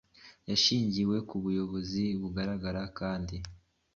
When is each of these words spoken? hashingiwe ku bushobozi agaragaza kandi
hashingiwe 0.47 1.15
ku 1.27 1.35
bushobozi 1.43 2.05
agaragaza 2.27 2.81
kandi 2.99 3.35